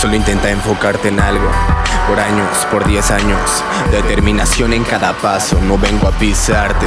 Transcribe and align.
Solo 0.00 0.14
intenta 0.14 0.48
enfocarte 0.48 1.08
en 1.08 1.18
algo. 1.18 1.50
Por 2.06 2.20
años, 2.20 2.64
por 2.70 2.86
10 2.86 3.10
años. 3.10 3.64
Determinación 3.90 4.72
en 4.72 4.84
cada 4.84 5.12
paso. 5.12 5.58
No 5.60 5.76
vengo 5.76 6.06
a 6.06 6.12
pisarte. 6.12 6.86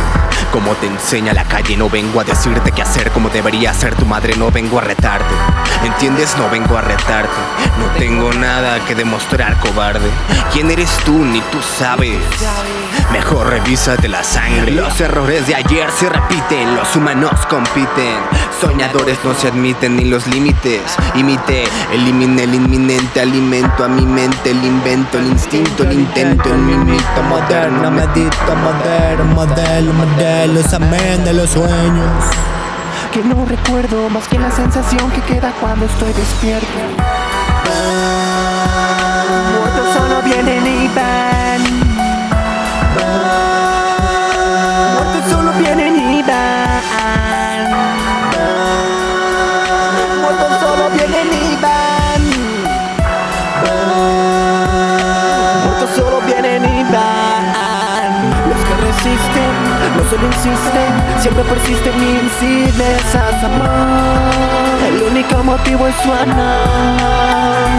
Como 0.53 0.71
te 0.75 0.87
enseña 0.87 1.33
la 1.33 1.43
calle, 1.43 1.75
no 1.75 1.89
vengo 1.89 2.21
a 2.21 2.23
decirte 2.23 2.71
qué 2.71 2.81
hacer 2.81 3.11
como 3.11 3.29
debería 3.29 3.73
ser 3.73 3.95
tu 3.95 4.05
madre. 4.05 4.35
No 4.37 4.49
vengo 4.49 4.79
a 4.79 4.81
retarte. 4.81 5.33
¿Entiendes? 5.83 6.37
No 6.37 6.49
vengo 6.49 6.77
a 6.77 6.81
retarte. 6.81 7.35
No 7.79 7.85
tengo 7.99 8.31
nada 8.31 8.79
que 8.85 8.95
demostrar, 8.95 9.59
cobarde. 9.59 10.09
¿Quién 10.53 10.71
eres 10.71 10.95
tú? 11.03 11.25
Ni 11.25 11.41
tú 11.41 11.61
sabes. 11.61 12.17
Mejor 13.11 13.49
revísate 13.49 14.07
la 14.07 14.23
sangre. 14.23 14.71
Los 14.71 15.01
errores 15.01 15.47
de 15.47 15.55
ayer 15.55 15.91
se 15.91 16.07
repiten. 16.07 16.75
Los 16.75 16.95
humanos 16.95 17.45
compiten. 17.49 18.15
Soñadores 18.61 19.17
no 19.23 19.33
se 19.33 19.47
admiten 19.47 19.95
ni 19.95 20.05
los 20.05 20.27
límites. 20.27 20.81
Imite, 21.15 21.63
elimine 21.91 22.43
el 22.43 22.53
inminente 22.53 23.19
alimento 23.19 23.83
a 23.83 23.87
mi 23.87 24.05
mente. 24.05 24.51
El 24.51 24.63
invento, 24.63 25.17
el 25.17 25.29
instinto, 25.29 25.81
el 25.81 25.93
intento. 25.93 26.47
El 26.47 26.59
mimito 26.59 27.23
moderno, 27.27 27.89
medito 27.89 28.55
moderno. 28.55 29.25
Modelo, 29.33 29.93
modelo, 29.93 30.61
amén 30.75 31.23
de 31.23 31.33
los 31.33 31.49
sueños. 31.49 32.23
Que 33.11 33.23
no 33.23 33.45
recuerdo 33.45 34.07
más 34.09 34.27
que 34.27 34.37
la 34.37 34.51
sensación 34.51 35.09
que 35.09 35.21
queda 35.21 35.51
cuando 35.59 35.87
estoy 35.87 36.13
despierto. 36.13 36.67
Muertos 39.57 39.93
solo 39.95 40.21
vienen 40.21 40.67
y 40.67 40.87
van. 40.95 41.40
Solo 60.11 60.27
insisten, 60.27 60.91
siempre 61.21 61.43
persisten 61.45 61.93
incidentes, 61.95 63.43
amor. 63.45 63.69
El 64.85 65.03
único 65.03 65.41
motivo 65.41 65.87
es 65.87 65.95
su 65.95 66.11
amor. 66.11 67.69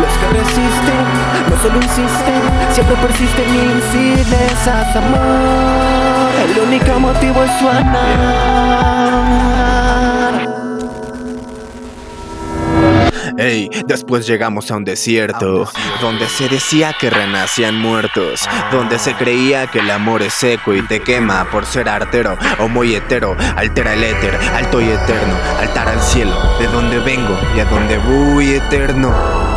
Los 0.00 0.12
que 0.18 0.28
resisten, 0.38 1.02
no 1.50 1.56
solo 1.60 1.76
insisten, 1.82 2.42
siempre 2.70 2.96
persisten 2.96 3.48
incidentes, 3.48 4.96
amor. 4.96 6.30
El 6.44 6.60
único 6.60 7.00
motivo 7.00 7.42
es 7.42 7.50
su 7.58 7.68
amor. 7.68 8.93
Ey, 13.36 13.68
después 13.86 14.26
llegamos 14.26 14.70
a 14.70 14.76
un 14.76 14.84
desierto, 14.84 15.68
donde 16.00 16.28
se 16.28 16.48
decía 16.48 16.94
que 16.98 17.10
renacían 17.10 17.78
muertos, 17.78 18.48
donde 18.70 18.98
se 18.98 19.14
creía 19.14 19.66
que 19.66 19.80
el 19.80 19.90
amor 19.90 20.22
es 20.22 20.34
seco 20.34 20.74
y 20.74 20.82
te 20.82 21.00
quema 21.00 21.50
por 21.50 21.66
ser 21.66 21.88
artero 21.88 22.38
o 22.58 22.68
muy 22.68 22.94
hetero, 22.94 23.36
altera 23.56 23.94
el 23.94 24.04
éter, 24.04 24.34
alto 24.54 24.80
y 24.80 24.84
eterno, 24.84 25.34
altar 25.58 25.88
al 25.88 26.00
cielo, 26.00 26.36
de 26.58 26.66
donde 26.68 26.98
vengo 27.00 27.36
y 27.56 27.60
a 27.60 27.64
donde 27.64 27.98
voy 27.98 28.52
eterno. 28.52 29.53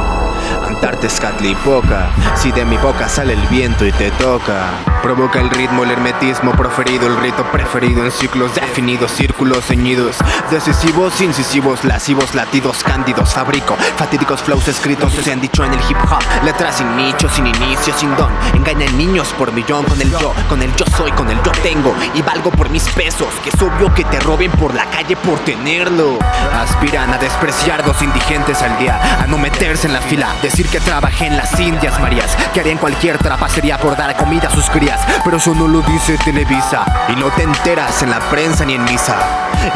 Antartes 0.78 1.20
poca, 1.66 2.12
si 2.36 2.52
de 2.52 2.64
mi 2.64 2.78
boca 2.78 3.10
sale 3.10 3.34
el 3.34 3.48
viento 3.48 3.84
y 3.84 3.92
te 3.92 4.12
toca. 4.12 4.70
Provoca 5.02 5.40
el 5.40 5.50
ritmo, 5.50 5.84
el 5.84 5.92
hermetismo 5.92 6.52
proferido, 6.52 7.08
el 7.08 7.18
rito 7.18 7.44
preferido 7.52 8.04
en 8.04 8.12
ciclos 8.12 8.54
definidos, 8.54 9.12
círculos 9.12 9.66
ceñidos, 9.66 10.18
decisivos, 10.52 11.20
incisivos, 11.22 11.84
lascivos, 11.84 12.36
latidos, 12.36 12.84
cándidos. 12.84 13.34
Fabrico 13.34 13.76
fatídicos 13.96 14.42
flows 14.42 14.68
escritos, 14.68 15.14
se 15.14 15.32
han 15.32 15.42
dicho 15.42 15.64
en 15.64 15.74
el 15.74 15.80
hip 15.90 15.98
hop. 16.12 16.22
Letras 16.46 16.78
sin 16.78 16.96
nicho, 16.96 17.28
sin 17.30 17.48
inicio, 17.48 17.94
sin 17.98 18.16
don. 18.16 18.32
Engañan 18.54 18.96
niños 18.98 19.30
por 19.38 19.52
millón 19.54 19.84
con 19.86 20.00
el 20.00 20.12
yo, 20.12 20.34
con 20.48 20.62
el 20.62 20.76
yo 20.76 20.86
soy, 20.96 21.12
con 21.12 21.30
el 21.30 21.42
yo 21.42 21.52
tengo. 21.64 21.96
Y 22.14 22.22
valgo 22.22 22.52
por 22.52 22.70
mis 22.70 22.84
pesos, 22.90 23.34
que 23.44 23.50
es 23.50 23.62
obvio 23.62 23.94
que 23.96 24.04
te 24.04 24.20
roben 24.20 24.52
por 24.52 24.76
la 24.76 24.86
calle 24.86 25.16
por 25.16 25.40
tenerlo. 25.40 26.20
Aspiran 26.54 27.14
a 27.14 27.18
despreciar 27.18 27.84
dos 27.84 28.02
indigentes 28.02 28.62
al 28.62 28.78
día, 28.78 29.00
a 29.24 29.28
no 29.28 29.38
meterse 29.38 29.88
en 29.88 29.94
la 29.94 30.02
fila, 30.02 30.28
decir 30.42 30.67
que 30.68 30.80
trabajé 30.80 31.28
en 31.28 31.38
las 31.38 31.60
Indias 31.60 32.00
Marías, 32.00 32.36
que 32.54 32.60
harían 32.60 32.78
cualquier 32.78 33.18
trapacería 33.18 33.78
por 33.78 33.96
dar 33.96 34.16
comida 34.16 34.48
a 34.48 34.52
sus 34.52 34.70
crías. 34.70 35.00
Pero 35.24 35.38
eso 35.38 35.54
no 35.54 35.68
lo 35.68 35.82
dice 35.82 36.18
Televisa, 36.24 36.86
y 37.10 37.16
no 37.16 37.30
te 37.32 37.44
enteras 37.44 38.02
en 38.02 38.10
la 38.10 38.20
prensa 38.20 38.66
ni 38.66 38.76
en 38.76 38.84
misa. 38.84 39.16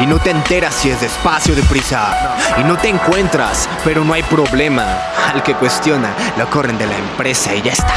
Y 0.00 0.06
no 0.06 0.18
te 0.18 0.30
enteras 0.30 0.74
si 0.74 0.90
es 0.90 1.00
despacio 1.00 1.54
o 1.54 1.56
deprisa. 1.56 2.36
Y 2.58 2.64
no 2.64 2.76
te 2.76 2.88
encuentras, 2.88 3.68
pero 3.84 4.04
no 4.04 4.12
hay 4.14 4.22
problema. 4.22 4.84
Al 5.32 5.42
que 5.42 5.54
cuestiona, 5.54 6.10
lo 6.36 6.48
corren 6.50 6.78
de 6.78 6.86
la 6.86 6.96
empresa 6.96 7.54
y 7.54 7.62
ya 7.62 7.72
está. 7.72 7.94